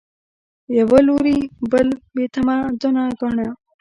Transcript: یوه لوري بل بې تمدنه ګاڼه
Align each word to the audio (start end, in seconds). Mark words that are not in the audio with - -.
یوه 0.77 0.99
لوري 1.07 1.37
بل 1.71 1.87
بې 2.13 2.25
تمدنه 2.33 3.03
ګاڼه 3.19 3.47